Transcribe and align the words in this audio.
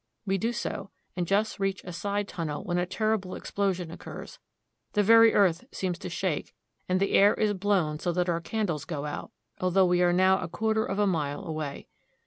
We 0.25 0.39
do 0.39 0.51
so, 0.51 0.89
and 1.15 1.27
just 1.27 1.59
reach 1.59 1.83
a 1.83 1.93
side 1.93 2.27
tunnel 2.27 2.63
when 2.63 2.79
a 2.79 2.87
terrible 2.87 3.33
explo 3.33 3.71
sion 3.75 3.91
occurs. 3.91 4.39
The 4.93 5.03
very 5.03 5.35
earth 5.35 5.65
seems 5.71 5.99
to 5.99 6.09
shake, 6.09 6.55
and 6.89 6.99
the 6.99 7.11
air 7.13 7.35
is 7.35 7.53
blown 7.53 7.99
so 7.99 8.11
that 8.13 8.27
our 8.27 8.41
candles 8.41 8.83
go 8.85 9.05
out, 9.05 9.29
although 9.59 9.85
we 9.85 10.01
are 10.01 10.11
now 10.11 10.39
a 10.39 10.47
quarter 10.47 10.83
of 10.83 10.97
a 10.97 11.05
mile 11.05 11.45
away. 11.45 11.87